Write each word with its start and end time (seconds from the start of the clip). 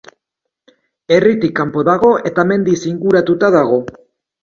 Herritik 1.17 1.53
kanpo 1.61 1.85
dago, 1.91 2.11
eta 2.33 2.49
mendiz 2.55 2.79
inguratuta 2.97 3.55
dago. 3.61 3.83